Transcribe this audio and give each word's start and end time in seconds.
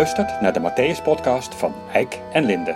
luistert 0.00 0.40
naar 0.40 0.52
de 0.52 0.60
Matthäus-podcast 0.60 1.54
van 1.54 1.74
Eik 1.92 2.18
en 2.32 2.44
Linde. 2.44 2.74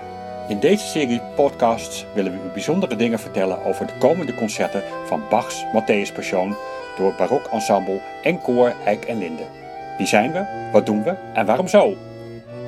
In 0.48 0.60
deze 0.60 0.86
serie 0.86 1.20
podcasts 1.36 2.06
willen 2.14 2.32
we 2.32 2.48
u 2.48 2.52
bijzondere 2.52 2.96
dingen 2.96 3.18
vertellen 3.18 3.64
over 3.64 3.86
de 3.86 3.92
komende 3.98 4.34
concerten 4.34 4.82
van 5.04 5.22
Bachs 5.30 5.64
Matthäus 5.64 6.14
Passion 6.14 6.54
door 6.96 7.06
het 7.06 7.16
Barok 7.16 7.46
Ensemble 7.46 8.00
en 8.22 8.40
Koor 8.40 8.72
Eik 8.84 9.04
en 9.04 9.18
Linde. 9.18 9.42
Wie 9.98 10.06
zijn 10.06 10.32
we, 10.32 10.68
wat 10.72 10.86
doen 10.86 11.02
we 11.02 11.14
en 11.34 11.46
waarom 11.46 11.68
zo? 11.68 11.96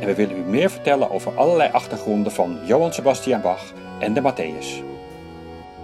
En 0.01 0.07
we 0.07 0.15
willen 0.15 0.37
u 0.37 0.41
meer 0.41 0.71
vertellen 0.71 1.11
over 1.11 1.37
allerlei 1.37 1.71
achtergronden 1.73 2.33
van 2.33 2.59
Johann 2.65 2.93
Sebastian 2.93 3.41
Bach 3.41 3.73
en 3.99 4.15
de 4.15 4.21
Matthäus. 4.21 4.85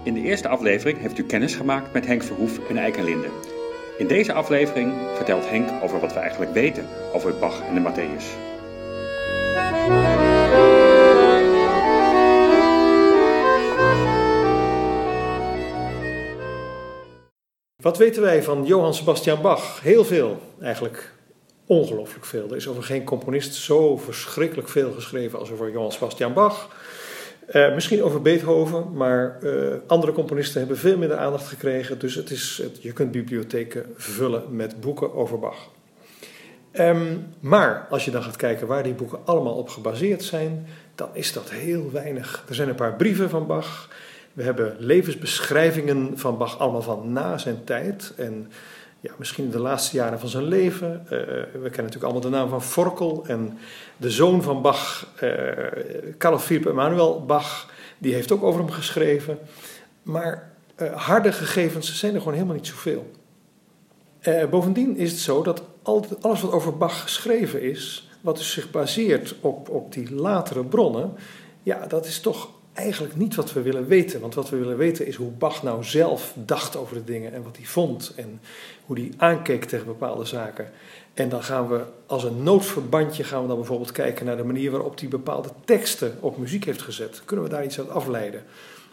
In 0.03 0.13
de 0.13 0.21
eerste 0.21 0.47
aflevering 0.47 0.99
heeft 0.99 1.17
u 1.17 1.23
kennis 1.23 1.55
gemaakt 1.55 1.93
met 1.93 2.05
Henk 2.05 2.23
Verhoef 2.23 2.69
en 2.69 2.77
Eik 2.77 2.97
en 2.97 3.03
Linde. 3.03 3.29
In 3.97 4.07
deze 4.07 4.33
aflevering 4.33 4.93
vertelt 5.15 5.49
Henk 5.49 5.69
over 5.83 5.99
wat 5.99 6.13
we 6.13 6.19
eigenlijk 6.19 6.53
weten 6.53 6.87
over 7.13 7.37
Bach 7.39 7.61
en 7.67 7.73
de 7.73 7.91
Matthäus. 7.91 8.51
Wat 17.83 17.97
weten 17.97 18.21
wij 18.21 18.43
van 18.43 18.65
Johann 18.65 18.93
Sebastian 18.93 19.41
Bach? 19.41 19.81
Heel 19.81 20.05
veel, 20.05 20.39
eigenlijk 20.61 21.13
ongelooflijk 21.65 22.25
veel. 22.25 22.49
Er 22.49 22.55
is 22.55 22.67
over 22.67 22.83
geen 22.83 23.03
componist 23.03 23.53
zo 23.53 23.97
verschrikkelijk 23.97 24.69
veel 24.69 24.91
geschreven 24.91 25.39
als 25.39 25.51
over 25.51 25.71
Johann 25.71 25.91
Sebastian 25.91 26.33
Bach. 26.33 26.75
Uh, 27.53 27.73
misschien 27.73 28.03
over 28.03 28.21
Beethoven, 28.21 28.93
maar 28.93 29.39
uh, 29.41 29.73
andere 29.87 30.11
componisten 30.13 30.59
hebben 30.59 30.77
veel 30.77 30.97
minder 30.97 31.17
aandacht 31.17 31.47
gekregen. 31.47 31.99
Dus 31.99 32.15
het 32.15 32.29
is, 32.29 32.63
je 32.79 32.93
kunt 32.93 33.11
bibliotheken 33.11 33.85
vullen 33.95 34.43
met 34.55 34.81
boeken 34.81 35.13
over 35.13 35.39
Bach. 35.39 35.69
Um, 36.73 37.27
maar 37.39 37.87
als 37.89 38.05
je 38.05 38.11
dan 38.11 38.23
gaat 38.23 38.35
kijken 38.35 38.67
waar 38.67 38.83
die 38.83 38.93
boeken 38.93 39.19
allemaal 39.25 39.55
op 39.55 39.69
gebaseerd 39.69 40.23
zijn, 40.23 40.67
dan 40.95 41.09
is 41.13 41.33
dat 41.33 41.49
heel 41.49 41.91
weinig. 41.91 42.45
Er 42.47 42.55
zijn 42.55 42.69
een 42.69 42.75
paar 42.75 42.95
brieven 42.95 43.29
van 43.29 43.47
Bach. 43.47 43.89
We 44.33 44.43
hebben 44.43 44.75
levensbeschrijvingen 44.79 46.17
van 46.17 46.37
Bach 46.37 46.59
allemaal 46.59 46.81
van 46.81 47.11
na 47.11 47.37
zijn 47.37 47.63
tijd. 47.63 48.13
En 48.17 48.51
ja, 48.99 49.11
misschien 49.17 49.49
de 49.49 49.59
laatste 49.59 49.95
jaren 49.95 50.19
van 50.19 50.29
zijn 50.29 50.43
leven. 50.43 51.01
Uh, 51.03 51.09
we 51.09 51.47
kennen 51.51 51.61
natuurlijk 51.61 52.03
allemaal 52.03 52.21
de 52.21 52.29
naam 52.29 52.49
van 52.49 52.63
Forkel. 52.63 53.23
En 53.27 53.57
de 53.97 54.11
zoon 54.11 54.41
van 54.41 54.61
Bach, 54.61 55.07
uh, 55.23 55.31
Carl 56.17 56.39
Philipp 56.39 56.65
Emanuel 56.65 57.25
Bach, 57.25 57.69
die 57.97 58.13
heeft 58.13 58.31
ook 58.31 58.43
over 58.43 58.59
hem 58.59 58.71
geschreven. 58.71 59.37
Maar 60.03 60.51
uh, 60.77 60.93
harde 60.93 61.31
gegevens 61.31 61.99
zijn 61.99 62.13
er 62.13 62.19
gewoon 62.19 62.33
helemaal 62.33 62.55
niet 62.55 62.67
zoveel. 62.67 63.11
bovendien 64.49 64.97
is 64.97 65.11
het 65.11 65.19
zo 65.19 65.43
dat 65.43 65.63
alles 66.21 66.41
wat 66.41 66.51
over 66.51 66.77
Bach 66.77 67.01
geschreven 67.01 67.61
is, 67.61 68.09
wat 68.21 68.37
dus 68.37 68.51
zich 68.51 68.71
baseert 68.71 69.35
op, 69.41 69.69
op 69.69 69.93
die 69.93 70.13
latere 70.13 70.63
bronnen, 70.63 71.13
ja, 71.63 71.87
dat 71.87 72.05
is 72.05 72.19
toch 72.19 72.49
eigenlijk 72.73 73.15
niet 73.15 73.35
wat 73.35 73.53
we 73.53 73.61
willen 73.61 73.87
weten. 73.87 74.19
Want 74.19 74.35
wat 74.35 74.49
we 74.49 74.57
willen 74.57 74.77
weten 74.77 75.07
is 75.07 75.15
hoe 75.15 75.31
Bach 75.31 75.63
nou 75.63 75.83
zelf 75.83 76.33
dacht 76.35 76.75
over 76.75 76.95
de 76.95 77.03
dingen 77.03 77.33
en 77.33 77.43
wat 77.43 77.57
hij 77.57 77.65
vond 77.65 78.13
en 78.15 78.39
hoe 78.85 78.99
hij 78.99 79.11
aankeek 79.17 79.65
tegen 79.65 79.85
bepaalde 79.85 80.25
zaken. 80.25 80.71
En 81.13 81.29
dan 81.29 81.43
gaan 81.43 81.67
we 81.67 81.81
als 82.05 82.23
een 82.23 82.43
noodverbandje 82.43 83.23
gaan 83.23 83.41
we 83.41 83.47
dan 83.47 83.57
bijvoorbeeld 83.57 83.91
kijken 83.91 84.25
naar 84.25 84.37
de 84.37 84.43
manier 84.43 84.71
waarop 84.71 84.99
hij 84.99 85.07
bepaalde 85.07 85.49
teksten 85.65 86.17
op 86.19 86.37
muziek 86.37 86.65
heeft 86.65 86.81
gezet. 86.81 87.21
Kunnen 87.25 87.45
we 87.45 87.51
daar 87.51 87.63
iets 87.63 87.79
uit 87.79 87.89
afleiden? 87.89 88.43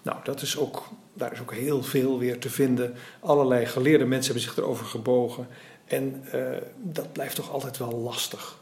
Nou, 0.02 0.18
dat 0.24 0.42
is 0.42 0.58
ook, 0.58 0.88
daar 1.14 1.32
is 1.32 1.40
ook 1.40 1.54
heel 1.54 1.82
veel 1.82 2.18
weer 2.18 2.38
te 2.38 2.50
vinden. 2.50 2.94
Allerlei 3.20 3.66
geleerde 3.66 4.04
mensen 4.04 4.32
hebben 4.32 4.50
zich 4.50 4.62
erover 4.62 4.86
gebogen. 4.86 5.46
En 5.84 6.24
uh, 6.34 6.42
dat 6.76 7.12
blijft 7.12 7.34
toch 7.34 7.52
altijd 7.52 7.78
wel 7.78 7.92
lastig. 7.92 8.58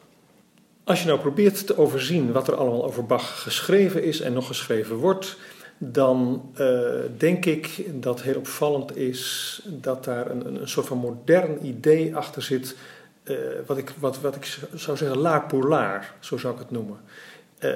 Als 0.88 1.00
je 1.00 1.06
nou 1.06 1.18
probeert 1.18 1.66
te 1.66 1.78
overzien 1.78 2.32
wat 2.32 2.48
er 2.48 2.56
allemaal 2.56 2.84
over 2.84 3.06
Bach 3.06 3.42
geschreven 3.42 4.02
is 4.02 4.20
en 4.20 4.32
nog 4.32 4.46
geschreven 4.46 4.96
wordt, 4.96 5.36
dan 5.78 6.50
uh, 6.60 6.90
denk 7.16 7.44
ik 7.44 7.84
dat 8.02 8.22
heel 8.22 8.36
opvallend 8.36 8.96
is 8.96 9.60
dat 9.64 10.04
daar 10.04 10.30
een, 10.30 10.60
een 10.60 10.68
soort 10.68 10.86
van 10.86 10.98
modern 10.98 11.66
idee 11.66 12.16
achter 12.16 12.42
zit, 12.42 12.76
uh, 13.24 13.36
wat, 13.66 13.78
ik, 13.78 13.92
wat, 13.98 14.20
wat 14.20 14.36
ik 14.36 14.58
zou 14.74 14.96
zeggen 14.96 15.18
laar 15.18 15.46
pour 15.46 15.68
laar, 15.68 16.14
zo 16.20 16.36
zou 16.36 16.54
ik 16.54 16.58
het 16.58 16.70
noemen. 16.70 16.96
Uh, 16.96 17.70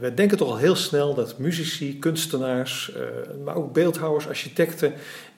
we 0.00 0.12
denken 0.14 0.36
toch 0.36 0.48
al 0.48 0.56
heel 0.56 0.76
snel 0.76 1.14
dat 1.14 1.38
muzici, 1.38 1.98
kunstenaars, 1.98 2.92
maar 3.44 3.54
ook 3.54 3.72
beeldhouwers, 3.72 4.28
architecten 4.28 4.92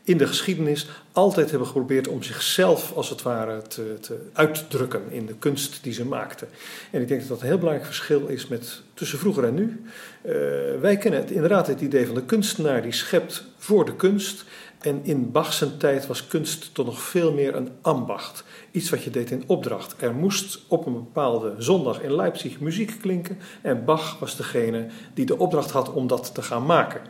in 0.06 0.18
de 0.18 0.26
geschiedenis 0.26 0.88
altijd 1.12 1.50
hebben 1.50 1.68
geprobeerd 1.68 2.08
om 2.08 2.22
zichzelf 2.22 2.92
als 2.94 3.08
het 3.08 3.22
ware 3.22 3.62
te, 3.62 3.96
te 4.00 4.18
uitdrukken 4.32 5.02
in 5.10 5.26
de 5.26 5.34
kunst 5.34 5.82
die 5.82 5.92
ze 5.92 6.04
maakten. 6.04 6.48
En 6.90 7.00
ik 7.00 7.08
denk 7.08 7.20
dat 7.20 7.28
dat 7.28 7.40
een 7.40 7.46
heel 7.46 7.58
belangrijk 7.58 7.86
verschil 7.86 8.26
is 8.26 8.48
met 8.48 8.82
tussen 8.94 9.18
vroeger 9.18 9.44
en 9.44 9.54
nu. 9.54 9.84
Uh, 10.26 10.32
wij 10.80 10.96
kennen 10.96 11.20
het, 11.20 11.30
inderdaad 11.30 11.66
het 11.66 11.80
idee 11.80 12.06
van 12.06 12.14
de 12.14 12.24
kunstenaar 12.24 12.82
die 12.82 12.92
schept 12.92 13.44
voor 13.56 13.84
de 13.84 13.96
kunst. 13.96 14.44
En 14.80 15.00
in 15.02 15.32
Bach's 15.32 15.64
tijd 15.78 16.06
was 16.06 16.26
kunst 16.26 16.74
toch 16.74 16.86
nog 16.86 17.00
veel 17.00 17.32
meer 17.32 17.54
een 17.54 17.70
ambacht. 17.80 18.44
Iets 18.70 18.90
wat 18.90 19.02
je 19.02 19.10
deed 19.10 19.30
in 19.30 19.44
opdracht. 19.46 19.94
Er 19.98 20.14
moest 20.14 20.60
op 20.68 20.86
een 20.86 20.92
bepaalde 20.92 21.54
zondag 21.58 22.02
in 22.02 22.14
Leipzig 22.14 22.60
muziek 22.60 22.96
klinken. 23.00 23.38
En 23.62 23.84
Bach 23.84 24.18
was 24.18 24.36
degene 24.36 24.86
die 25.14 25.26
de 25.26 25.38
opdracht 25.38 25.70
had 25.70 25.92
om 25.92 26.06
dat 26.06 26.34
te 26.34 26.42
gaan 26.42 26.66
maken. 26.66 27.00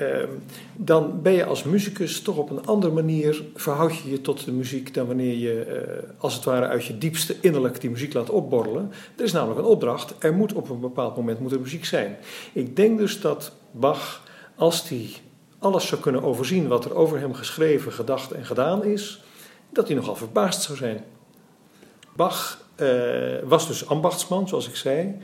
Uh, 0.00 0.22
dan 0.76 1.22
ben 1.22 1.32
je 1.32 1.44
als 1.44 1.62
muzikus 1.62 2.22
toch 2.22 2.36
op 2.36 2.50
een 2.50 2.66
andere 2.66 2.92
manier 2.92 3.42
verhoud 3.54 3.96
je 3.96 4.10
je 4.10 4.20
tot 4.20 4.44
de 4.44 4.52
muziek 4.52 4.94
dan 4.94 5.06
wanneer 5.06 5.36
je 5.36 5.66
uh, 5.66 6.22
als 6.22 6.34
het 6.34 6.44
ware 6.44 6.66
uit 6.66 6.84
je 6.84 6.98
diepste 6.98 7.36
innerlijk 7.40 7.80
die 7.80 7.90
muziek 7.90 8.12
laat 8.14 8.30
opborrelen. 8.30 8.92
Er 9.16 9.24
is 9.24 9.32
namelijk 9.32 9.58
een 9.58 9.66
opdracht, 9.66 10.14
er 10.18 10.34
moet 10.34 10.52
op 10.52 10.70
een 10.70 10.80
bepaald 10.80 11.16
moment 11.16 11.40
moet 11.40 11.60
muziek 11.60 11.84
zijn. 11.84 12.16
Ik 12.52 12.76
denk 12.76 12.98
dus 12.98 13.20
dat 13.20 13.52
Bach, 13.70 14.22
als 14.56 14.88
hij 14.88 15.10
alles 15.58 15.86
zou 15.86 16.00
kunnen 16.00 16.22
overzien 16.22 16.68
wat 16.68 16.84
er 16.84 16.94
over 16.94 17.20
hem 17.20 17.34
geschreven, 17.34 17.92
gedacht 17.92 18.32
en 18.32 18.44
gedaan 18.44 18.84
is, 18.84 19.22
dat 19.72 19.86
hij 19.86 19.96
nogal 19.96 20.16
verbaasd 20.16 20.62
zou 20.62 20.78
zijn. 20.78 21.04
Bach 22.16 22.66
uh, 22.76 22.88
was 23.44 23.66
dus 23.66 23.88
ambachtsman, 23.88 24.48
zoals 24.48 24.68
ik 24.68 24.76
zei, 24.76 25.16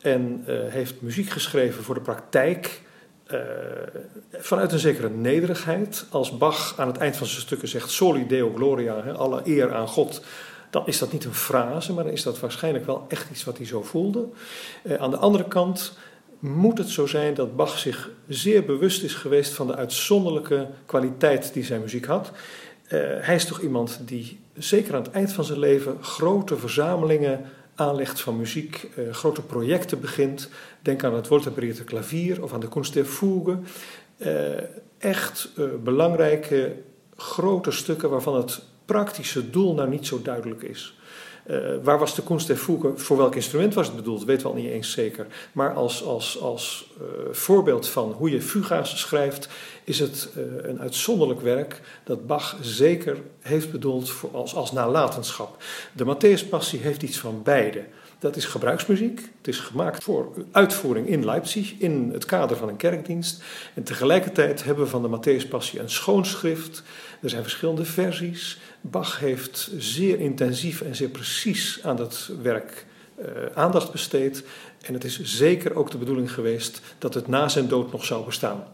en 0.00 0.44
heeft 0.68 1.00
muziek 1.00 1.28
geschreven 1.28 1.84
voor 1.84 1.94
de 1.94 2.00
praktijk 2.00 2.82
uh, 3.32 3.38
vanuit 4.32 4.72
een 4.72 4.78
zekere 4.78 5.10
nederigheid. 5.10 6.06
Als 6.10 6.38
Bach 6.38 6.74
aan 6.78 6.86
het 6.86 6.96
eind 6.96 7.16
van 7.16 7.26
zijn 7.26 7.40
stukken 7.40 7.68
zegt 7.68 7.90
Soli 7.90 8.26
Deo 8.26 8.52
Gloria, 8.54 9.02
hè, 9.02 9.12
alle 9.12 9.40
eer 9.44 9.74
aan 9.74 9.88
God, 9.88 10.22
dan 10.70 10.86
is 10.86 10.98
dat 10.98 11.12
niet 11.12 11.24
een 11.24 11.34
frase, 11.34 11.92
maar 11.92 12.04
dan 12.04 12.12
is 12.12 12.22
dat 12.22 12.40
waarschijnlijk 12.40 12.86
wel 12.86 13.04
echt 13.08 13.30
iets 13.30 13.44
wat 13.44 13.56
hij 13.56 13.66
zo 13.66 13.82
voelde. 13.82 14.28
Uh, 14.82 14.94
aan 14.94 15.10
de 15.10 15.16
andere 15.16 15.48
kant 15.48 15.96
moet 16.38 16.78
het 16.78 16.88
zo 16.88 17.06
zijn 17.06 17.34
dat 17.34 17.56
Bach 17.56 17.78
zich 17.78 18.10
zeer 18.28 18.64
bewust 18.64 19.02
is 19.02 19.14
geweest 19.14 19.52
van 19.52 19.66
de 19.66 19.76
uitzonderlijke 19.76 20.68
kwaliteit 20.86 21.52
die 21.52 21.64
zijn 21.64 21.80
muziek 21.80 22.04
had. 22.04 22.30
Uh, 22.30 23.00
hij 23.20 23.34
is 23.34 23.44
toch 23.44 23.60
iemand 23.60 24.00
die 24.04 24.40
zeker 24.54 24.94
aan 24.94 25.02
het 25.02 25.12
eind 25.12 25.32
van 25.32 25.44
zijn 25.44 25.58
leven 25.58 25.96
grote 26.00 26.56
verzamelingen 26.56 27.44
aanlegt 27.74 28.20
van 28.20 28.36
muziek, 28.36 28.88
uh, 28.98 29.12
grote 29.12 29.42
projecten 29.42 30.00
begint. 30.00 30.48
Denk 30.82 31.04
aan 31.04 31.14
het 31.14 31.28
woordtempereerde 31.28 31.84
klavier 31.84 32.42
of 32.42 32.52
aan 32.52 32.60
de 32.60 32.68
Kunst 32.68 32.92
der 32.94 33.04
Fuge. 33.04 33.58
Uh, 34.18 34.28
echt 34.98 35.48
uh, 35.58 35.64
belangrijke 35.84 36.76
grote 37.16 37.70
stukken 37.70 38.10
waarvan 38.10 38.36
het 38.36 38.62
praktische 38.84 39.50
doel 39.50 39.74
nou 39.74 39.88
niet 39.88 40.06
zo 40.06 40.22
duidelijk 40.22 40.62
is. 40.62 40.98
Uh, 41.50 41.58
waar 41.82 41.98
was 41.98 42.14
de 42.14 42.22
Kunst 42.22 42.46
der 42.46 42.56
voor 42.96 43.16
welk 43.16 43.34
instrument 43.34 43.74
was 43.74 43.86
het 43.86 43.96
bedoeld, 43.96 44.18
dat 44.18 44.26
weten 44.26 44.42
we 44.46 44.52
al 44.52 44.58
niet 44.58 44.70
eens 44.70 44.90
zeker. 44.90 45.26
Maar 45.52 45.74
als, 45.74 46.04
als, 46.04 46.40
als 46.40 46.90
uh, 47.00 47.34
voorbeeld 47.34 47.88
van 47.88 48.12
hoe 48.12 48.30
je 48.30 48.42
fuga's 48.42 49.00
schrijft, 49.00 49.48
is 49.84 49.98
het 49.98 50.28
uh, 50.36 50.42
een 50.62 50.80
uitzonderlijk 50.80 51.40
werk 51.40 51.80
dat 52.04 52.26
Bach 52.26 52.56
zeker 52.60 53.16
heeft 53.40 53.72
bedoeld 53.72 54.10
voor 54.10 54.30
als, 54.32 54.54
als 54.54 54.72
nalatenschap. 54.72 55.62
De 55.92 56.04
Matthäus-passie 56.04 56.80
heeft 56.80 57.02
iets 57.02 57.18
van 57.18 57.42
beide. 57.42 57.84
Dat 58.24 58.36
is 58.36 58.44
gebruiksmuziek. 58.44 59.20
Het 59.38 59.48
is 59.48 59.58
gemaakt 59.58 60.04
voor 60.04 60.32
uitvoering 60.52 61.08
in 61.08 61.24
Leipzig 61.24 61.74
in 61.78 62.10
het 62.12 62.24
kader 62.24 62.56
van 62.56 62.68
een 62.68 62.76
kerkdienst. 62.76 63.42
En 63.74 63.82
tegelijkertijd 63.82 64.64
hebben 64.64 64.84
we 64.84 64.90
van 64.90 65.02
de 65.02 65.18
Matthäus-passie 65.18 65.80
een 65.80 65.90
schoonschrift. 65.90 66.82
Er 67.22 67.30
zijn 67.30 67.42
verschillende 67.42 67.84
versies. 67.84 68.58
Bach 68.80 69.18
heeft 69.18 69.70
zeer 69.78 70.20
intensief 70.20 70.80
en 70.80 70.96
zeer 70.96 71.08
precies 71.08 71.80
aan 71.82 71.96
dat 71.96 72.30
werk 72.42 72.86
uh, 73.18 73.26
aandacht 73.54 73.92
besteed. 73.92 74.44
En 74.82 74.94
het 74.94 75.04
is 75.04 75.20
zeker 75.22 75.74
ook 75.74 75.90
de 75.90 75.98
bedoeling 75.98 76.32
geweest 76.32 76.80
dat 76.98 77.14
het 77.14 77.28
na 77.28 77.48
zijn 77.48 77.68
dood 77.68 77.92
nog 77.92 78.04
zou 78.04 78.24
bestaan. 78.24 78.64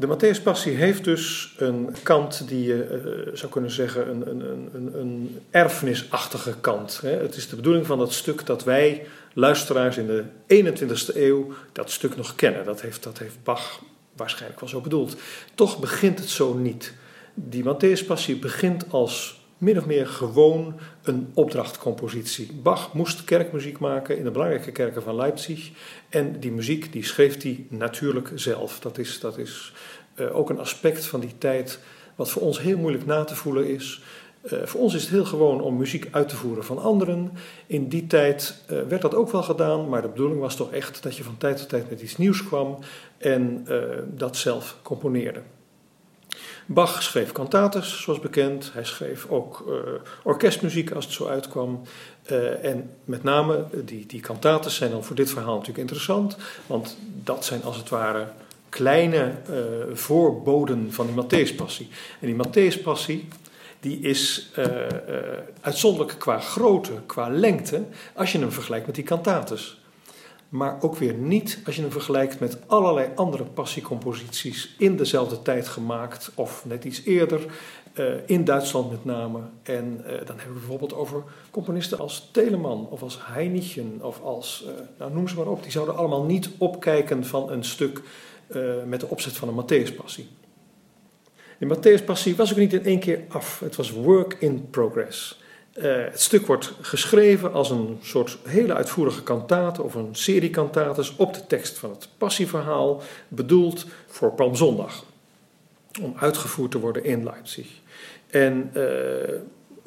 De 0.00 0.06
Matthäus-passie 0.06 0.76
heeft 0.76 1.04
dus 1.04 1.54
een 1.56 1.94
kant 2.02 2.48
die 2.48 2.62
je 2.62 3.02
uh, 3.28 3.36
zou 3.36 3.52
kunnen 3.52 3.70
zeggen 3.70 4.10
een, 4.10 4.28
een, 4.28 4.68
een, 4.74 4.98
een 4.98 5.40
erfenisachtige 5.50 6.54
kant. 6.60 7.00
Het 7.00 7.36
is 7.36 7.48
de 7.48 7.56
bedoeling 7.56 7.86
van 7.86 7.98
dat 7.98 8.12
stuk 8.12 8.46
dat 8.46 8.64
wij, 8.64 9.06
luisteraars 9.32 9.96
in 9.96 10.06
de 10.06 10.24
21ste 10.64 11.16
eeuw, 11.16 11.52
dat 11.72 11.90
stuk 11.90 12.16
nog 12.16 12.34
kennen. 12.34 12.64
Dat 12.64 12.80
heeft, 12.80 13.02
dat 13.02 13.18
heeft 13.18 13.36
Bach 13.42 13.82
waarschijnlijk 14.16 14.60
wel 14.60 14.68
zo 14.68 14.80
bedoeld. 14.80 15.16
Toch 15.54 15.78
begint 15.78 16.18
het 16.18 16.28
zo 16.28 16.54
niet. 16.54 16.92
Die 17.34 17.64
Matthäus-passie 17.64 18.38
begint 18.38 18.84
als 18.90 19.37
min 19.58 19.78
of 19.78 19.86
meer 19.86 20.06
gewoon 20.06 20.74
een 21.02 21.30
opdrachtcompositie. 21.34 22.52
Bach 22.62 22.92
moest 22.94 23.24
kerkmuziek 23.24 23.78
maken 23.78 24.18
in 24.18 24.24
de 24.24 24.30
belangrijke 24.30 24.72
kerken 24.72 25.02
van 25.02 25.14
Leipzig. 25.14 25.70
En 26.08 26.40
die 26.40 26.52
muziek 26.52 26.92
die 26.92 27.04
schreef 27.04 27.42
hij 27.42 27.66
natuurlijk 27.68 28.30
zelf. 28.34 28.80
Dat 28.80 28.98
is, 28.98 29.20
dat 29.20 29.38
is 29.38 29.72
uh, 30.16 30.36
ook 30.36 30.50
een 30.50 30.58
aspect 30.58 31.06
van 31.06 31.20
die 31.20 31.38
tijd 31.38 31.80
wat 32.14 32.30
voor 32.30 32.42
ons 32.42 32.60
heel 32.60 32.78
moeilijk 32.78 33.06
na 33.06 33.24
te 33.24 33.34
voelen 33.36 33.68
is. 33.68 34.02
Uh, 34.42 34.62
voor 34.64 34.80
ons 34.80 34.94
is 34.94 35.02
het 35.02 35.10
heel 35.10 35.24
gewoon 35.24 35.60
om 35.60 35.76
muziek 35.76 36.08
uit 36.10 36.28
te 36.28 36.36
voeren 36.36 36.64
van 36.64 36.78
anderen. 36.78 37.32
In 37.66 37.88
die 37.88 38.06
tijd 38.06 38.62
uh, 38.70 38.82
werd 38.82 39.02
dat 39.02 39.14
ook 39.14 39.30
wel 39.30 39.42
gedaan, 39.42 39.88
maar 39.88 40.02
de 40.02 40.08
bedoeling 40.08 40.40
was 40.40 40.56
toch 40.56 40.72
echt 40.72 41.02
dat 41.02 41.16
je 41.16 41.24
van 41.24 41.36
tijd 41.38 41.56
tot 41.56 41.68
tijd 41.68 41.90
met 41.90 42.00
iets 42.00 42.16
nieuws 42.16 42.44
kwam 42.44 42.78
en 43.18 43.66
dat 44.14 44.36
zelf 44.36 44.76
componeerde. 44.82 45.40
Bach 46.70 47.02
schreef 47.02 47.32
cantates, 47.32 48.02
zoals 48.02 48.20
bekend. 48.20 48.70
Hij 48.72 48.84
schreef 48.84 49.26
ook 49.28 49.64
uh, 49.68 49.74
orkestmuziek 50.22 50.90
als 50.90 51.04
het 51.04 51.14
zo 51.14 51.26
uitkwam. 51.26 51.82
Uh, 52.30 52.64
en 52.64 52.90
met 53.04 53.22
name 53.22 53.64
die, 53.84 54.06
die 54.06 54.20
cantates 54.20 54.74
zijn 54.74 54.90
dan 54.90 55.04
voor 55.04 55.16
dit 55.16 55.30
verhaal 55.30 55.52
natuurlijk 55.52 55.78
interessant. 55.78 56.36
Want 56.66 56.96
dat 57.24 57.44
zijn 57.44 57.62
als 57.62 57.76
het 57.76 57.88
ware 57.88 58.26
kleine 58.68 59.32
voorboden 59.92 60.92
van 60.92 61.06
die 61.06 61.24
Matthäuspassie. 61.24 61.86
En 62.20 62.26
die 62.26 62.36
Matthäuspassie 62.36 63.28
die 63.80 64.00
is 64.00 64.50
uitzonderlijk 65.60 66.18
qua 66.18 66.38
grootte, 66.38 66.92
qua 67.06 67.28
lengte, 67.28 67.82
als 68.14 68.32
je 68.32 68.38
hem 68.38 68.52
vergelijkt 68.52 68.86
met 68.86 68.94
die 68.94 69.04
cantates 69.04 69.77
maar 70.48 70.82
ook 70.82 70.96
weer 70.96 71.14
niet 71.14 71.60
als 71.66 71.76
je 71.76 71.82
hem 71.82 71.90
vergelijkt 71.90 72.40
met 72.40 72.58
allerlei 72.66 73.08
andere 73.14 73.44
passiecomposities 73.44 74.74
in 74.78 74.96
dezelfde 74.96 75.42
tijd 75.42 75.68
gemaakt 75.68 76.30
of 76.34 76.64
net 76.64 76.84
iets 76.84 77.04
eerder, 77.04 77.46
uh, 77.94 78.14
in 78.26 78.44
Duitsland 78.44 78.90
met 78.90 79.04
name. 79.04 79.40
En 79.62 80.00
uh, 80.00 80.06
dan 80.06 80.36
hebben 80.36 80.46
we 80.46 80.58
bijvoorbeeld 80.58 80.94
over 80.94 81.22
componisten 81.50 81.98
als 81.98 82.28
Telemann 82.32 82.86
of 82.90 83.02
als 83.02 83.18
Heinichen 83.22 83.98
of 84.02 84.22
als, 84.22 84.64
uh, 84.66 84.72
nou 84.98 85.12
noem 85.12 85.28
ze 85.28 85.36
maar 85.36 85.46
op, 85.46 85.62
die 85.62 85.72
zouden 85.72 85.96
allemaal 85.96 86.24
niet 86.24 86.50
opkijken 86.58 87.24
van 87.24 87.50
een 87.50 87.64
stuk 87.64 88.02
met 88.86 89.00
de 89.00 89.08
opzet 89.08 89.36
van 89.36 89.48
een 89.48 89.64
Matthäuspassie. 89.64 90.24
De 91.58 91.66
Matthäuspassie 91.66 92.36
was 92.36 92.50
ook 92.50 92.56
niet 92.58 92.72
in 92.72 92.84
één 92.84 92.98
keer 92.98 93.20
af, 93.28 93.60
het 93.60 93.76
was 93.76 93.90
work 93.90 94.36
in 94.38 94.70
progress. 94.70 95.40
Uh, 95.78 95.84
het 95.84 96.20
stuk 96.20 96.46
wordt 96.46 96.72
geschreven 96.80 97.52
als 97.52 97.70
een 97.70 97.98
soort 98.02 98.38
hele 98.44 98.74
uitvoerige 98.74 99.22
kantate 99.22 99.82
of 99.82 99.94
een 99.94 100.14
serie 100.14 100.50
kantates 100.50 101.16
op 101.16 101.34
de 101.34 101.46
tekst 101.46 101.78
van 101.78 101.90
het 101.90 102.08
passieverhaal, 102.18 103.02
bedoeld 103.28 103.86
voor 104.06 104.32
Palmzondag, 104.32 105.04
om 106.02 106.14
uitgevoerd 106.16 106.70
te 106.70 106.78
worden 106.78 107.04
in 107.04 107.24
Leipzig. 107.24 107.66
En 108.30 108.70
uh, 108.74 108.82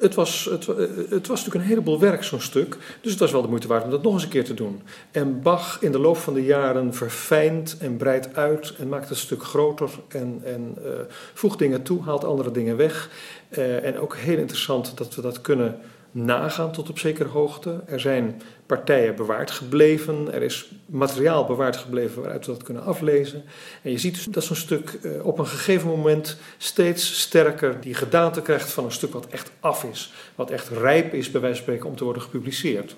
het, 0.02 0.14
was, 0.14 0.48
het, 0.50 0.66
het, 1.10 1.26
was 1.26 1.38
natuurlijk 1.38 1.54
een 1.54 1.70
heleboel 1.70 1.98
werk, 1.98 2.22
zo'n 2.22 2.40
stuk, 2.40 2.76
dus 3.00 3.10
het 3.10 3.20
was 3.20 3.32
wel 3.32 3.42
de 3.42 3.48
moeite 3.48 3.68
waard 3.68 3.84
om 3.84 3.90
dat 3.90 4.02
nog 4.02 4.12
eens 4.12 4.22
een 4.22 4.28
keer 4.28 4.44
te 4.44 4.54
doen. 4.54 4.82
En 5.10 5.42
Bach 5.42 5.78
in 5.80 5.92
de 5.92 5.98
loop 5.98 6.16
van 6.16 6.34
de 6.34 6.44
jaren 6.44 6.94
verfijnt 6.94 7.76
en 7.78 7.96
breidt 7.96 8.36
uit 8.36 8.74
en 8.78 8.88
maakt 8.88 9.08
het 9.08 9.18
stuk 9.18 9.42
groter 9.42 9.90
en, 10.08 10.40
en 10.44 10.76
uh, 10.78 10.90
voegt 11.34 11.58
dingen 11.58 11.82
toe, 11.82 12.02
haalt 12.02 12.24
andere 12.24 12.50
dingen 12.50 12.76
weg. 12.76 13.10
Uh, 13.50 13.84
en 13.84 13.98
ook 13.98 14.16
heel 14.16 14.38
interessant 14.38 14.96
dat 14.96 15.14
we 15.14 15.22
dat 15.22 15.40
kunnen 15.40 15.78
nagaan 16.10 16.72
tot 16.72 16.90
op 16.90 16.98
zekere 16.98 17.28
hoogte. 17.28 17.80
Er 17.86 18.00
zijn 18.00 18.42
partijen 18.76 19.14
bewaard 19.14 19.50
gebleven, 19.50 20.32
er 20.32 20.42
is 20.42 20.70
materiaal 20.86 21.44
bewaard 21.44 21.76
gebleven 21.76 22.22
waaruit 22.22 22.46
we 22.46 22.52
dat 22.52 22.62
kunnen 22.62 22.84
aflezen. 22.84 23.42
En 23.82 23.90
je 23.90 23.98
ziet 23.98 24.14
dus 24.14 24.24
dat 24.24 24.44
zo'n 24.44 24.56
stuk 24.56 24.98
uh, 25.02 25.26
op 25.26 25.38
een 25.38 25.46
gegeven 25.46 25.88
moment 25.88 26.36
steeds 26.58 27.20
sterker 27.20 27.80
die 27.80 27.94
gedaante 27.94 28.42
krijgt 28.42 28.72
van 28.72 28.84
een 28.84 28.92
stuk 28.92 29.12
wat 29.12 29.26
echt 29.26 29.50
af 29.60 29.84
is, 29.84 30.12
wat 30.34 30.50
echt 30.50 30.68
rijp 30.68 31.14
is 31.14 31.30
bij 31.30 31.40
wijze 31.40 31.56
van 31.56 31.64
spreken 31.64 31.88
om 31.88 31.96
te 31.96 32.04
worden 32.04 32.22
gepubliceerd. 32.22 32.96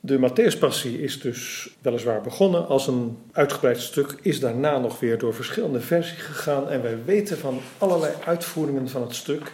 De 0.00 0.18
Matthäuspassie 0.18 1.00
is 1.00 1.20
dus 1.20 1.70
weliswaar 1.82 2.20
begonnen 2.20 2.66
als 2.66 2.86
een 2.86 3.18
uitgebreid 3.32 3.80
stuk, 3.80 4.14
is 4.22 4.40
daarna 4.40 4.78
nog 4.78 5.00
weer 5.00 5.18
door 5.18 5.34
verschillende 5.34 5.80
versies 5.80 6.22
gegaan 6.22 6.68
en 6.68 6.82
wij 6.82 6.98
weten 7.04 7.38
van 7.38 7.60
allerlei 7.78 8.12
uitvoeringen 8.24 8.88
van 8.88 9.02
het 9.02 9.14
stuk. 9.14 9.52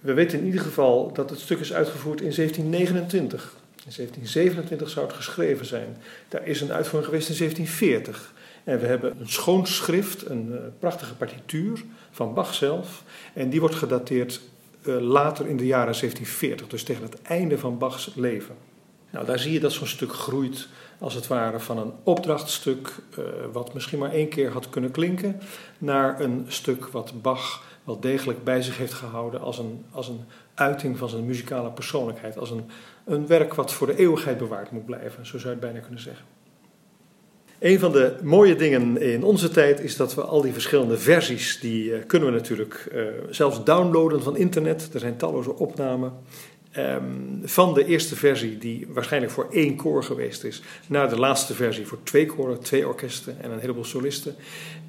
We 0.00 0.12
weten 0.12 0.38
in 0.38 0.44
ieder 0.44 0.60
geval 0.60 1.12
dat 1.12 1.30
het 1.30 1.38
stuk 1.38 1.60
is 1.60 1.72
uitgevoerd 1.72 2.20
in 2.20 2.34
1729. 2.34 3.60
In 3.84 3.92
1727 3.96 4.90
zou 4.90 5.06
het 5.06 5.14
geschreven 5.14 5.66
zijn. 5.66 5.96
Daar 6.28 6.46
is 6.46 6.60
een 6.60 6.72
uitvoering 6.72 7.10
geweest 7.10 7.28
in 7.28 7.36
1740. 7.36 8.32
En 8.64 8.80
we 8.80 8.86
hebben 8.86 9.20
een 9.20 9.28
schoon 9.28 9.66
schrift, 9.66 10.28
een 10.28 10.48
uh, 10.50 10.58
prachtige 10.78 11.14
partituur 11.14 11.84
van 12.10 12.34
Bach 12.34 12.54
zelf. 12.54 13.02
En 13.32 13.50
die 13.50 13.60
wordt 13.60 13.74
gedateerd 13.74 14.40
uh, 14.82 15.00
later 15.00 15.46
in 15.46 15.56
de 15.56 15.66
jaren 15.66 15.94
1740, 16.00 16.68
dus 16.68 16.82
tegen 16.82 17.02
het 17.02 17.22
einde 17.22 17.58
van 17.58 17.78
Bachs 17.78 18.10
leven. 18.14 18.54
Nou, 19.10 19.26
daar 19.26 19.38
zie 19.38 19.52
je 19.52 19.60
dat 19.60 19.72
zo'n 19.72 19.86
stuk 19.86 20.12
groeit 20.12 20.68
als 20.98 21.14
het 21.14 21.26
ware 21.26 21.60
van 21.60 21.78
een 21.78 21.92
opdrachtstuk, 22.02 22.94
uh, 23.18 23.24
wat 23.52 23.74
misschien 23.74 23.98
maar 23.98 24.12
één 24.12 24.28
keer 24.28 24.52
had 24.52 24.70
kunnen 24.70 24.90
klinken, 24.90 25.40
naar 25.78 26.20
een 26.20 26.44
stuk 26.48 26.86
wat 26.86 27.22
Bach 27.22 27.64
wel 27.84 28.00
degelijk 28.00 28.44
bij 28.44 28.62
zich 28.62 28.78
heeft 28.78 28.92
gehouden 28.92 29.40
als 29.40 29.58
een, 29.58 29.84
als 29.90 30.08
een 30.08 30.24
uiting 30.54 30.98
van 30.98 31.08
zijn 31.08 31.26
muzikale 31.26 31.70
persoonlijkheid, 31.70 32.38
als 32.38 32.50
een, 32.50 32.64
een 33.04 33.26
werk 33.26 33.54
wat 33.54 33.72
voor 33.72 33.86
de 33.86 33.96
eeuwigheid 33.96 34.38
bewaard 34.38 34.70
moet 34.70 34.86
blijven, 34.86 35.26
zo 35.26 35.38
zou 35.38 35.42
je 35.42 35.48
het 35.48 35.60
bijna 35.60 35.78
kunnen 35.78 36.00
zeggen. 36.00 36.24
Een 37.58 37.78
van 37.78 37.92
de 37.92 38.14
mooie 38.22 38.56
dingen 38.56 39.00
in 39.00 39.22
onze 39.22 39.48
tijd 39.48 39.80
is 39.80 39.96
dat 39.96 40.14
we 40.14 40.22
al 40.22 40.42
die 40.42 40.52
verschillende 40.52 40.98
versies, 40.98 41.60
die 41.60 41.84
uh, 41.84 41.98
kunnen 42.06 42.28
we 42.28 42.34
natuurlijk 42.34 42.88
uh, 42.92 43.04
zelfs 43.30 43.64
downloaden 43.64 44.22
van 44.22 44.36
internet. 44.36 44.90
Er 44.94 45.00
zijn 45.00 45.16
talloze 45.16 45.54
opnamen. 45.54 46.12
Um, 46.76 47.40
van 47.44 47.74
de 47.74 47.84
eerste 47.84 48.16
versie, 48.16 48.58
die 48.58 48.86
waarschijnlijk 48.88 49.32
voor 49.32 49.48
één 49.50 49.76
koor 49.76 50.04
geweest 50.04 50.44
is, 50.44 50.62
naar 50.88 51.08
de 51.08 51.18
laatste 51.18 51.54
versie 51.54 51.86
voor 51.86 51.98
twee 52.02 52.26
koren, 52.26 52.60
twee 52.60 52.86
orkesten 52.86 53.36
en 53.42 53.50
een 53.50 53.58
heleboel 53.58 53.84
solisten. 53.84 54.34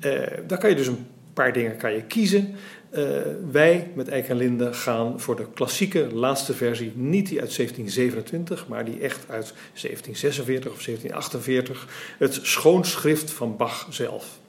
Uh, 0.05 0.21
daar 0.47 0.57
kan 0.57 0.69
je 0.69 0.75
dus 0.75 0.87
een 0.87 1.05
paar 1.33 1.53
dingen 1.53 1.77
kan 1.77 1.93
je 1.93 2.03
kiezen. 2.03 2.55
Uh, 2.97 3.21
wij 3.51 3.91
met 3.95 4.07
Eik 4.07 4.29
en 4.29 4.37
Linde 4.37 4.73
gaan 4.73 5.19
voor 5.19 5.35
de 5.35 5.45
klassieke 5.53 6.07
laatste 6.13 6.53
versie, 6.53 6.91
niet 6.95 7.27
die 7.27 7.41
uit 7.41 7.55
1727, 7.55 8.67
maar 8.67 8.85
die 8.85 8.99
echt 8.99 9.19
uit 9.29 9.53
1746 9.53 10.71
of 10.71 10.83
1748, 10.83 11.87
het 12.17 12.39
schoonschrift 12.41 13.31
van 13.31 13.57
Bach 13.57 13.87
zelf. 13.89 14.39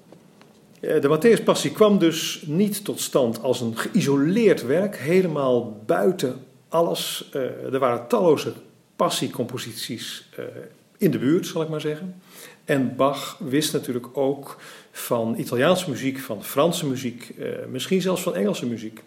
Uh, 0.80 1.00
de 1.00 1.18
Matthäus 1.18 1.44
Passie 1.44 1.70
kwam 1.70 1.98
dus 1.98 2.44
niet 2.46 2.84
tot 2.84 3.00
stand 3.00 3.42
als 3.42 3.60
een 3.60 3.76
geïsoleerd 3.76 4.66
werk, 4.66 4.96
helemaal 4.96 5.82
buiten 5.86 6.44
alles. 6.68 7.30
Uh, 7.34 7.42
er 7.72 7.78
waren 7.78 8.08
talloze 8.08 8.52
passiecomposities 8.96 10.28
in 10.98 11.10
de 11.10 11.18
buurt, 11.18 11.46
zal 11.46 11.62
ik 11.62 11.68
maar 11.68 11.80
zeggen. 11.80 12.22
En 12.64 12.96
Bach 12.96 13.38
wist 13.38 13.72
natuurlijk 13.72 14.16
ook 14.16 14.56
van 14.96 15.34
Italiaanse 15.38 15.90
muziek, 15.90 16.18
van 16.18 16.44
Franse 16.44 16.86
muziek, 16.86 17.34
uh, 17.38 17.46
misschien 17.70 18.00
zelfs 18.00 18.22
van 18.22 18.34
Engelse 18.34 18.66
muziek. 18.66 19.02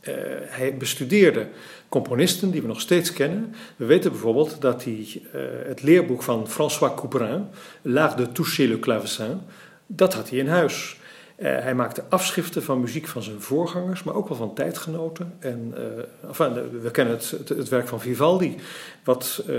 Uh, 0.00 0.14
hij 0.44 0.76
bestudeerde 0.76 1.46
componisten 1.88 2.50
die 2.50 2.60
we 2.60 2.66
nog 2.66 2.80
steeds 2.80 3.12
kennen. 3.12 3.54
We 3.76 3.84
weten 3.84 4.10
bijvoorbeeld 4.10 4.60
dat 4.60 4.84
hij 4.84 4.92
uh, 4.92 5.40
het 5.66 5.82
leerboek 5.82 6.22
van 6.22 6.48
François 6.48 6.94
Couperin, 6.96 7.46
L'art 7.82 8.16
de 8.16 8.32
toucher 8.32 8.68
le 8.68 8.78
clavecin, 8.78 9.40
dat 9.86 10.14
had 10.14 10.30
hij 10.30 10.38
in 10.38 10.48
huis. 10.48 10.96
Uh, 11.36 11.46
hij 11.46 11.74
maakte 11.74 12.04
afschriften 12.08 12.62
van 12.62 12.80
muziek 12.80 13.06
van 13.06 13.22
zijn 13.22 13.40
voorgangers, 13.40 14.02
maar 14.02 14.14
ook 14.14 14.28
wel 14.28 14.36
van 14.36 14.54
tijdgenoten. 14.54 15.34
En, 15.38 15.74
uh, 15.76 16.28
enfin, 16.28 16.80
we 16.80 16.90
kennen 16.90 17.14
het, 17.14 17.30
het, 17.48 17.68
werk 17.68 17.88
van 17.88 18.00
Vivaldi, 18.00 18.56
wat 19.04 19.44
uh, 19.48 19.56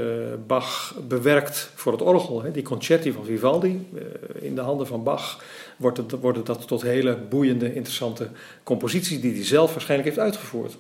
Bach 0.48 0.96
bewerkt 1.08 1.70
voor 1.76 1.92
het 1.92 2.02
orgel. 2.02 2.44
Hè. 2.44 2.52
Die 2.52 2.64
concerti 2.64 3.12
van 3.12 3.26
Vivaldi, 3.26 3.88
in 4.34 4.56
de 4.56 4.62
handen 4.62 4.88
van 4.88 5.04
Bach, 5.04 5.44
wordt 5.78 5.98
het, 5.98 6.12
worden 6.12 6.46
dat 6.46 6.68
tot 6.68 6.82
hele 6.82 7.18
boeiende, 7.18 7.74
interessante 7.74 8.30
composities 8.64 9.22
die 9.22 9.34
hij 9.34 9.46
zelf 9.46 9.72
waarschijnlijk 9.72 10.10
heeft 10.10 10.26
uitgevoerd. 10.26 10.78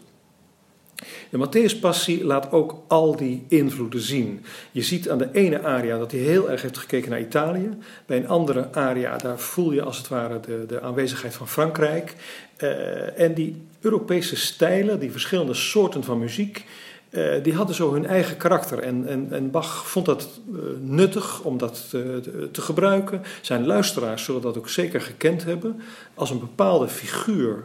De 1.30 1.38
Matthäus-passie 1.38 2.26
laat 2.26 2.52
ook 2.52 2.84
al 2.88 3.16
die 3.16 3.46
invloeden 3.48 4.02
zien. 4.02 4.46
Je 4.72 4.82
ziet 4.82 5.10
aan 5.10 5.18
de 5.18 5.30
ene 5.32 5.62
aria 5.62 5.98
dat 5.98 6.12
hij 6.12 6.20
heel 6.20 6.52
erg 6.52 6.62
heeft 6.62 6.78
gekeken 6.78 7.10
naar 7.10 7.20
Italië. 7.20 7.70
Bij 8.06 8.18
een 8.18 8.28
andere 8.28 8.68
aria, 8.72 9.18
daar 9.18 9.40
voel 9.40 9.72
je 9.72 9.82
als 9.82 9.98
het 9.98 10.08
ware 10.08 10.40
de, 10.40 10.66
de 10.68 10.82
aanwezigheid 10.82 11.34
van 11.34 11.48
Frankrijk. 11.48 12.14
Uh, 12.58 13.20
en 13.20 13.34
die 13.34 13.62
Europese 13.82 14.36
stijlen, 14.36 15.00
die 15.00 15.12
verschillende 15.12 15.54
soorten 15.54 16.04
van 16.04 16.20
muziek, 16.20 16.66
uh, 17.16 17.44
die 17.44 17.54
hadden 17.54 17.76
zo 17.76 17.94
hun 17.94 18.06
eigen 18.06 18.38
karakter. 18.38 18.80
En, 18.80 19.08
en, 19.08 19.28
en 19.32 19.52
Bach 19.52 19.88
vond 19.88 20.06
dat 20.06 20.28
uh, 20.52 20.60
nuttig 20.80 21.42
om 21.42 21.58
dat 21.58 21.90
te, 21.90 22.20
te, 22.24 22.50
te, 22.52 22.62
gebruiken. 22.62 23.22
Zijn 23.42 23.66
luisteraars 23.66 24.24
zullen 24.24 24.42
dat 24.42 24.58
ook 24.58 24.70
zeker 24.70 25.02
gekend 25.02 25.44
hebben. 25.44 25.82
Als 26.14 26.30
een 26.30 26.40
bepaalde 26.40 26.88
figuur 26.88 27.64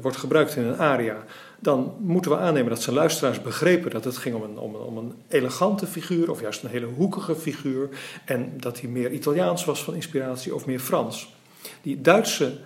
wordt 0.00 0.16
gebruikt 0.16 0.56
in 0.56 0.64
een 0.64 0.78
aria 0.78 1.24
dan 1.64 1.94
moeten 1.98 2.30
we 2.30 2.36
aannemen 2.36 2.70
dat 2.70 2.82
zijn 2.82 2.96
luisteraars 2.96 3.42
begrepen 3.42 3.90
dat 3.90 4.04
het 4.04 4.16
ging 4.16 4.34
om 4.34 4.42
een, 4.42 4.58
om, 4.58 4.74
een, 4.74 4.80
om 4.80 4.96
een 4.96 5.14
elegante 5.28 5.86
figuur 5.86 6.30
of 6.30 6.40
juist 6.40 6.62
een 6.62 6.70
hele 6.70 6.86
hoekige 6.86 7.34
figuur 7.34 7.88
en 8.24 8.52
dat 8.56 8.80
hij 8.80 8.90
meer 8.90 9.10
Italiaans 9.10 9.64
was 9.64 9.84
van 9.84 9.94
inspiratie 9.94 10.54
of 10.54 10.66
meer 10.66 10.78
Frans. 10.78 11.34
Die 11.82 12.00
Duitse 12.00 12.58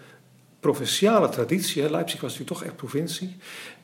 provinciale 0.60 1.28
traditie, 1.28 1.90
Leipzig 1.90 2.20
was 2.20 2.30
natuurlijk 2.30 2.58
toch 2.58 2.68
echt 2.68 2.76
provincie, 2.76 3.36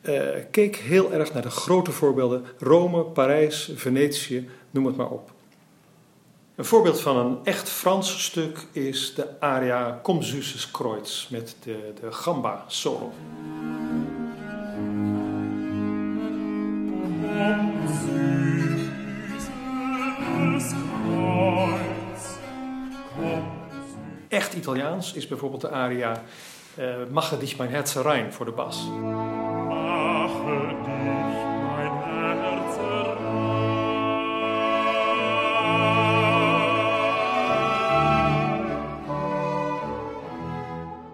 uh, 0.02 0.28
keek 0.50 0.76
heel 0.76 1.12
erg 1.12 1.33
naar 1.33 1.43
de 1.43 1.50
grote 1.50 1.90
voorbeelden 1.90 2.45
Rome, 2.59 3.02
Parijs, 3.04 3.73
Venetië, 3.75 4.49
noem 4.71 4.87
het 4.87 4.97
maar 4.97 5.11
op. 5.11 5.33
Een 6.54 6.64
voorbeeld 6.64 7.00
van 7.00 7.16
een 7.16 7.38
echt 7.45 7.69
Frans 7.69 8.25
stuk 8.25 8.59
is 8.73 9.14
de 9.14 9.40
aria 9.40 10.00
Kreuz 10.73 11.28
met 11.28 11.57
de, 11.62 11.93
de 12.00 12.12
gamba 12.12 12.64
solo. 12.66 13.12
Echt 24.28 24.54
Italiaans 24.54 25.12
is 25.12 25.26
bijvoorbeeld 25.26 25.61
de 25.61 25.71
aria 25.71 26.23
Mache 27.11 27.37
dich 27.37 27.57
mein 27.59 27.69
Herz 27.69 27.97
rein 27.97 28.33
voor 28.33 28.47
de 28.47 28.52
bas. 28.52 28.88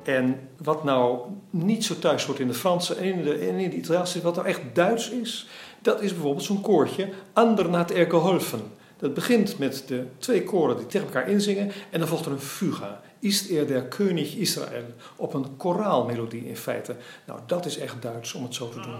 En 0.04 0.48
wat 0.56 0.84
nou 0.84 1.18
niet 1.50 1.84
zo 1.84 1.98
thuis 1.98 2.26
wordt 2.26 2.40
in 2.40 2.46
de 2.46 2.54
Franse 2.54 2.94
en 2.94 3.04
in 3.04 3.22
de, 3.24 3.34
en 3.34 3.58
in 3.58 3.70
de 3.70 3.76
Italiaanse, 3.76 4.22
wat 4.22 4.34
nou 4.34 4.46
echt 4.46 4.60
Duits 4.72 5.10
is, 5.10 5.48
dat 5.82 6.02
is 6.02 6.12
bijvoorbeeld 6.12 6.44
zo'n 6.44 6.60
koortje 6.60 7.08
Andernat 7.32 7.90
er 7.90 8.10
geholfen. 8.10 8.60
Dat 9.00 9.14
begint 9.14 9.58
met 9.58 9.84
de 9.86 10.06
twee 10.18 10.44
koren 10.44 10.76
die 10.76 10.86
tegen 10.86 11.06
elkaar 11.06 11.28
inzingen 11.28 11.70
en 11.90 11.98
dan 11.98 12.08
volgt 12.08 12.26
er 12.26 12.32
een 12.32 12.40
fuga. 12.40 13.00
Ist 13.18 13.50
er 13.50 13.66
der 13.66 13.82
König 13.82 14.36
Israël. 14.36 14.84
Op 15.16 15.34
een 15.34 15.56
koraalmelodie 15.56 16.46
in 16.46 16.56
feite. 16.56 16.96
Nou, 17.26 17.40
dat 17.46 17.66
is 17.66 17.78
echt 17.78 18.02
Duits 18.02 18.34
om 18.34 18.42
het 18.42 18.54
zo 18.54 18.68
te 18.68 18.80
doen. 18.80 18.98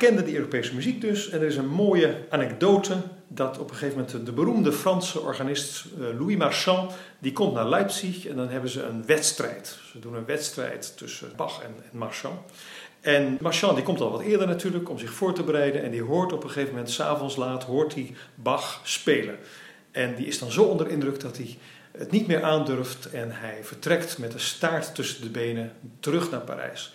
Kende 0.00 0.22
de 0.22 0.34
Europese 0.34 0.74
muziek 0.74 1.00
dus. 1.00 1.28
En 1.28 1.40
er 1.40 1.46
is 1.46 1.56
een 1.56 1.68
mooie 1.68 2.14
anekdote 2.28 2.96
dat 3.28 3.58
op 3.58 3.70
een 3.70 3.76
gegeven 3.76 3.98
moment 3.98 4.26
de 4.26 4.32
beroemde 4.32 4.72
Franse 4.72 5.20
organist 5.20 5.84
eh, 5.84 6.18
Louis 6.18 6.36
Marchand, 6.36 6.92
die 7.18 7.32
komt 7.32 7.54
naar 7.54 7.68
Leipzig 7.68 8.26
en 8.26 8.36
dan 8.36 8.48
hebben 8.48 8.70
ze 8.70 8.82
een 8.82 9.06
wedstrijd. 9.06 9.78
Ze 9.90 9.98
doen 9.98 10.14
een 10.14 10.24
wedstrijd 10.24 10.96
tussen 10.96 11.32
Bach 11.36 11.62
en, 11.62 11.74
Marchand. 11.92 12.40
En 13.00 13.38
Marchand 13.40 13.74
die 13.74 13.84
komt 13.84 14.00
al 14.00 14.10
wat 14.10 14.20
eerder 14.20 14.46
natuurlijk 14.46 14.90
om 14.90 14.98
zich 14.98 15.12
voor 15.12 15.34
te 15.34 15.42
bereiden 15.42 15.82
en 15.82 15.90
die 15.90 16.02
hoort 16.02 16.32
op 16.32 16.42
een 16.42 16.50
gegeven 16.50 16.74
moment, 16.74 16.90
s'avonds 16.90 17.36
laat, 17.36 17.64
hoort 17.64 17.94
hij 17.94 18.14
Bach 18.34 18.80
spelen. 18.84 19.38
En 19.90 20.14
die 20.14 20.26
is 20.26 20.38
dan 20.38 20.50
zo 20.50 20.62
onder 20.62 20.88
indruk 20.88 21.20
dat 21.20 21.36
hij 21.36 21.58
het 21.98 22.10
niet 22.10 22.26
meer 22.26 22.42
aandurft 22.42 23.10
en 23.10 23.30
hij 23.32 23.58
vertrekt 23.62 24.18
met 24.18 24.32
de 24.32 24.38
staart 24.38 24.94
tussen 24.94 25.22
de 25.22 25.30
benen 25.30 25.72
terug 26.00 26.30
naar 26.30 26.40
Parijs. 26.40 26.92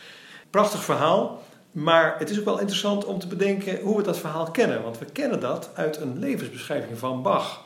Prachtig 0.50 0.84
verhaal. 0.84 1.44
Maar 1.76 2.16
het 2.20 2.30
is 2.30 2.40
ook 2.40 2.46
wel 2.46 2.60
interessant 2.60 3.06
om 3.06 3.20
te 3.20 3.28
bedenken 3.28 3.82
hoe 3.82 3.98
we 3.98 4.04
dat 4.04 4.18
verhaal 4.18 4.52
kennen. 4.52 4.84
Want 4.84 5.00
we 5.00 5.06
kennen 5.06 5.40
dat 5.40 5.70
uit 5.74 5.98
een 5.98 6.20
levensbeschrijving 6.20 6.98
van 6.98 7.22
Bach. 7.22 7.64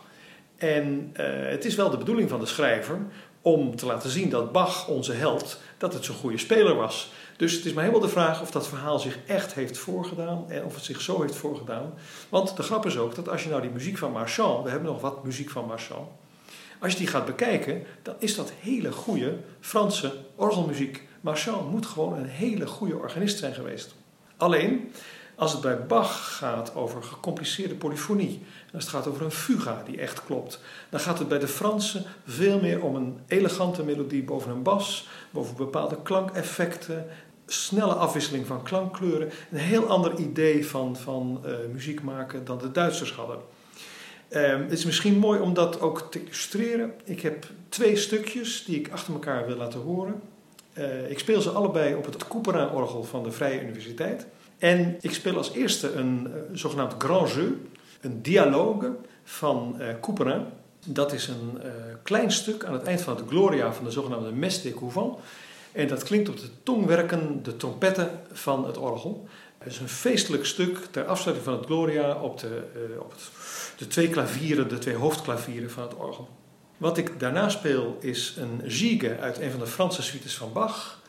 En 0.57 1.13
uh, 1.19 1.25
het 1.49 1.65
is 1.65 1.75
wel 1.75 1.89
de 1.89 1.97
bedoeling 1.97 2.29
van 2.29 2.39
de 2.39 2.45
schrijver 2.45 2.97
om 3.41 3.75
te 3.75 3.85
laten 3.85 4.09
zien 4.09 4.29
dat 4.29 4.51
Bach, 4.51 4.87
onze 4.87 5.13
held, 5.13 5.59
dat 5.77 5.93
het 5.93 6.05
zo'n 6.05 6.15
goede 6.15 6.37
speler 6.37 6.75
was. 6.75 7.11
Dus 7.37 7.53
het 7.53 7.65
is 7.65 7.73
maar 7.73 7.83
helemaal 7.83 8.05
de 8.05 8.13
vraag 8.13 8.41
of 8.41 8.51
dat 8.51 8.67
verhaal 8.67 8.99
zich 8.99 9.19
echt 9.27 9.53
heeft 9.53 9.77
voorgedaan 9.77 10.51
en 10.51 10.65
of 10.65 10.75
het 10.75 10.83
zich 10.83 11.01
zo 11.01 11.21
heeft 11.21 11.35
voorgedaan. 11.35 11.93
Want 12.29 12.57
de 12.57 12.63
grap 12.63 12.85
is 12.85 12.97
ook 12.97 13.15
dat 13.15 13.29
als 13.29 13.43
je 13.43 13.49
nou 13.49 13.61
die 13.61 13.71
muziek 13.71 13.97
van 13.97 14.11
Marchand, 14.11 14.63
we 14.63 14.69
hebben 14.69 14.91
nog 14.91 15.01
wat 15.01 15.23
muziek 15.23 15.49
van 15.49 15.65
Marchand, 15.65 16.07
als 16.79 16.91
je 16.91 16.97
die 16.97 17.07
gaat 17.07 17.25
bekijken, 17.25 17.83
dan 18.01 18.15
is 18.19 18.35
dat 18.35 18.51
hele 18.59 18.91
goede 18.91 19.37
Franse 19.59 20.13
orgelmuziek. 20.35 21.07
Marchand 21.21 21.71
moet 21.71 21.85
gewoon 21.85 22.17
een 22.17 22.25
hele 22.25 22.67
goede 22.67 22.95
organist 22.95 23.37
zijn 23.37 23.53
geweest. 23.53 23.95
Alleen, 24.37 24.91
als 25.35 25.51
het 25.51 25.61
bij 25.61 25.85
Bach 25.85 26.37
gaat 26.37 26.75
over 26.75 27.03
gecompliceerde 27.03 27.75
polyfonie, 27.75 28.41
als 28.73 28.83
het 28.83 28.93
gaat 28.93 29.07
over 29.07 29.25
een 29.25 29.31
fuga 29.31 29.83
die 29.85 29.99
echt 29.99 30.23
klopt, 30.23 30.59
dan 30.89 30.99
gaat 30.99 31.19
het 31.19 31.27
bij 31.27 31.39
de 31.39 31.47
Fransen 31.47 32.03
veel 32.25 32.59
meer 32.59 32.81
om 32.81 32.95
een 32.95 33.19
elegante 33.27 33.83
melodie 33.83 34.23
boven 34.23 34.51
een 34.51 34.63
bas, 34.63 35.07
boven 35.31 35.55
bepaalde 35.55 36.01
klankeffecten, 36.01 37.05
snelle 37.45 37.93
afwisseling 37.93 38.47
van 38.47 38.63
klankkleuren. 38.63 39.29
Een 39.51 39.57
heel 39.57 39.85
ander 39.87 40.17
idee 40.17 40.65
van, 40.65 40.97
van 40.97 41.41
uh, 41.45 41.51
muziek 41.71 42.01
maken 42.01 42.45
dan 42.45 42.57
de 42.57 42.71
Duitsers 42.71 43.11
hadden. 43.11 43.37
Um, 44.31 44.61
het 44.61 44.71
is 44.71 44.85
misschien 44.85 45.17
mooi 45.17 45.39
om 45.39 45.53
dat 45.53 45.81
ook 45.81 46.11
te 46.11 46.21
illustreren. 46.21 46.93
Ik 47.03 47.21
heb 47.21 47.45
twee 47.69 47.95
stukjes 47.95 48.65
die 48.65 48.79
ik 48.79 48.91
achter 48.91 49.13
elkaar 49.13 49.45
wil 49.45 49.55
laten 49.55 49.79
horen. 49.79 50.21
Uh, 50.79 51.09
ik 51.09 51.19
speel 51.19 51.41
ze 51.41 51.49
allebei 51.49 51.95
op 51.95 52.05
het 52.05 52.27
Couperin-orgel 52.27 53.03
van 53.03 53.23
de 53.23 53.31
Vrije 53.31 53.61
Universiteit. 53.61 54.25
En 54.57 54.97
ik 55.01 55.13
speel 55.13 55.37
als 55.37 55.53
eerste 55.53 55.93
een 55.93 56.27
uh, 56.27 56.33
zogenaamd 56.53 56.93
grand 56.97 57.31
jeu, 57.31 57.51
een 58.01 58.21
dialogue 58.21 58.91
van 59.23 59.75
uh. 59.79 60.35
Dat 60.85 61.13
is 61.13 61.27
een 61.27 61.61
klein 62.03 62.31
stuk 62.31 62.65
aan 62.65 62.73
het 62.73 62.83
eind 62.83 63.01
van 63.01 63.15
het 63.15 63.25
Gloria 63.27 63.73
van 63.73 63.83
de 63.83 63.91
zogenaamde 63.91 64.73
Couvents. 64.73 65.19
En 65.71 65.87
dat 65.87 66.03
klinkt 66.03 66.29
op 66.29 66.39
de 66.39 66.49
tongwerken, 66.63 67.43
de 67.43 67.57
trompetten 67.57 68.09
van 68.31 68.65
het 68.65 68.77
orgel. 68.77 69.27
Het 69.57 69.73
is 69.73 69.79
een 69.79 69.89
feestelijk 69.89 70.45
stuk 70.45 70.77
ter 70.91 71.05
afsluiting 71.05 71.49
van 71.49 71.57
het 71.57 71.65
Gloria 71.65 72.21
op, 72.21 72.39
de, 72.39 72.61
op 72.99 73.13
de 73.77 73.87
twee 73.87 74.09
klavieren, 74.09 74.67
de 74.67 74.77
twee 74.77 74.95
hoofdklavieren 74.95 75.71
van 75.71 75.83
het 75.83 75.95
orgel. 75.95 76.29
Wat 76.79 76.97
ik 76.97 77.19
daarna 77.19 77.49
speel 77.49 77.97
is 78.01 78.35
een 78.37 78.61
gigue 78.65 79.17
uit 79.17 79.39
een 79.39 79.51
van 79.51 79.59
de 79.59 79.67
Franse 79.67 80.01
suites 80.01 80.35
van 80.35 80.53
Bach. 80.53 81.01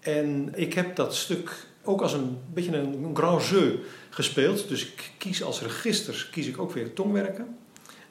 En 0.00 0.52
ik 0.54 0.74
heb 0.74 0.96
dat 0.96 1.14
stuk 1.14 1.66
ook 1.82 2.00
als 2.00 2.12
een 2.12 2.38
beetje 2.52 2.76
een, 2.76 3.10
grand 3.14 3.46
jeu 3.46 3.78
gespeeld. 4.10 4.68
Dus 4.68 4.86
ik 4.86 5.10
kies 5.18 5.42
als 5.42 5.62
registers 5.62 6.30
kies 6.30 6.46
ik 6.46 6.58
ook 6.58 6.72
weer 6.72 6.92
tongwerken. 6.92 7.58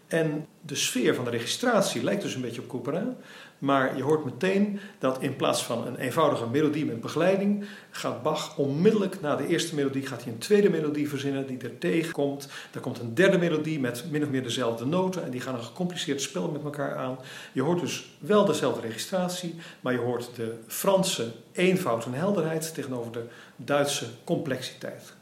En 0.07 0.47
de 0.61 0.75
sfeer 0.75 1.15
van 1.15 1.25
de 1.25 1.31
registratie 1.31 2.03
lijkt 2.03 2.21
dus 2.21 2.35
een 2.35 2.41
beetje 2.41 2.61
op 2.61 2.67
Couperin. 2.67 3.15
Maar 3.61 3.97
je 3.97 4.03
hoort 4.03 4.25
meteen 4.25 4.79
dat 4.99 5.21
in 5.21 5.35
plaats 5.35 5.63
van 5.63 5.87
een 5.87 5.95
eenvoudige 5.95 6.47
melodie 6.47 6.85
met 6.85 7.01
begeleiding, 7.01 7.65
gaat 7.91 8.23
Bach 8.23 8.57
onmiddellijk 8.57 9.21
na 9.21 9.35
de 9.35 9.47
eerste 9.47 9.75
melodie 9.75 10.07
gaat 10.07 10.23
hij 10.23 10.31
een 10.31 10.37
tweede 10.37 10.69
melodie 10.69 11.09
verzinnen 11.09 11.47
die 11.47 11.57
er 11.57 11.77
tegenkomt. 11.77 12.47
Er 12.73 12.79
komt 12.79 12.99
een 12.99 13.13
derde 13.13 13.37
melodie 13.37 13.79
met 13.79 14.05
min 14.11 14.23
of 14.23 14.29
meer 14.29 14.43
dezelfde 14.43 14.85
noten 14.85 15.23
en 15.23 15.31
die 15.31 15.41
gaan 15.41 15.55
een 15.55 15.63
gecompliceerd 15.63 16.21
spel 16.21 16.51
met 16.51 16.63
elkaar 16.63 16.95
aan. 16.95 17.17
Je 17.51 17.61
hoort 17.61 17.79
dus 17.79 18.17
wel 18.19 18.45
dezelfde 18.45 18.81
registratie, 18.81 19.55
maar 19.81 19.93
je 19.93 19.99
hoort 19.99 20.29
de 20.35 20.55
Franse 20.67 21.31
eenvoud 21.51 22.05
en 22.05 22.13
helderheid 22.13 22.73
tegenover 22.73 23.11
de 23.11 23.25
Duitse 23.55 24.05
complexiteit. 24.23 25.13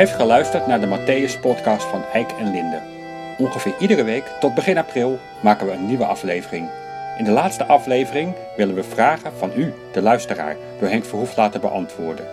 Heeft 0.00 0.14
geluisterd 0.14 0.66
naar 0.66 0.80
de 0.80 0.86
Matthäus 0.86 1.40
podcast 1.40 1.84
van 1.84 2.04
Eik 2.12 2.30
en 2.38 2.50
Linde. 2.50 2.80
Ongeveer 3.38 3.74
iedere 3.78 4.02
week 4.02 4.24
tot 4.40 4.54
begin 4.54 4.78
april 4.78 5.18
maken 5.42 5.66
we 5.66 5.72
een 5.72 5.86
nieuwe 5.86 6.04
aflevering. 6.04 6.68
In 7.18 7.24
de 7.24 7.30
laatste 7.30 7.64
aflevering 7.64 8.34
willen 8.56 8.74
we 8.74 8.82
vragen 8.82 9.32
van 9.38 9.50
u, 9.56 9.72
de 9.92 10.02
luisteraar, 10.02 10.56
door 10.78 10.88
Henk 10.88 11.04
Verhoef 11.04 11.36
laten 11.36 11.60
beantwoorden. 11.60 12.24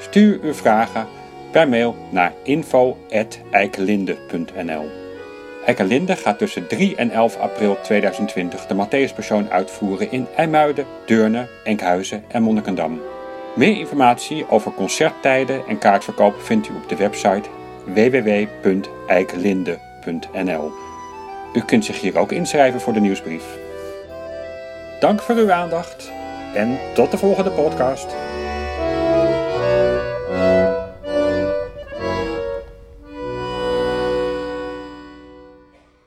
Stuur 0.00 0.38
uw 0.42 0.54
vragen 0.54 1.06
per 1.50 1.68
mail 1.68 1.96
naar 2.10 2.32
info.eikelinde.nl 2.42 4.90
Eikelinde 5.66 6.16
gaat 6.16 6.38
tussen 6.38 6.66
3 6.66 6.96
en 6.96 7.10
11 7.10 7.36
april 7.36 7.78
2020 7.82 8.66
de 8.66 8.74
Matthäuspersoon 8.74 9.50
uitvoeren 9.50 10.12
in 10.12 10.26
IJmuiden, 10.36 10.86
Deurne, 11.06 11.46
Enkhuizen 11.64 12.24
en 12.28 12.42
Monnikendam. 12.42 13.11
Meer 13.54 13.76
informatie 13.76 14.48
over 14.48 14.72
concerttijden 14.72 15.66
en 15.66 15.78
kaartverkoop 15.78 16.42
vindt 16.42 16.68
u 16.68 16.74
op 16.74 16.88
de 16.88 16.96
website 16.96 17.48
www.eikelinde.nl. 17.84 20.72
U 21.52 21.60
kunt 21.60 21.84
zich 21.84 22.00
hier 22.00 22.18
ook 22.18 22.32
inschrijven 22.32 22.80
voor 22.80 22.92
de 22.92 23.00
nieuwsbrief. 23.00 23.44
Dank 25.00 25.20
voor 25.20 25.34
uw 25.34 25.52
aandacht 25.52 26.10
en 26.54 26.78
tot 26.94 27.10
de 27.10 27.18
volgende 27.18 27.50
podcast. 27.50 28.06